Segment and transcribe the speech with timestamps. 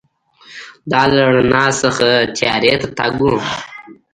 [0.91, 2.07] دا له رڼا څخه
[2.37, 3.31] تیارې ته تګ و.